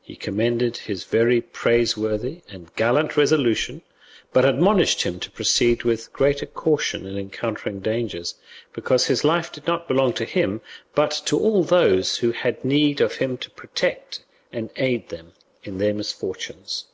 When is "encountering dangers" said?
7.18-8.36